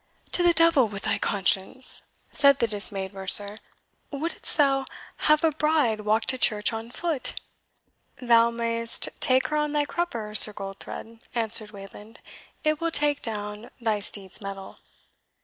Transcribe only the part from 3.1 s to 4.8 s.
mercer. "Wouldst